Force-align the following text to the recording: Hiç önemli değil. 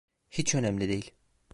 Hiç 0.29 0.55
önemli 0.55 0.89
değil. 0.89 1.11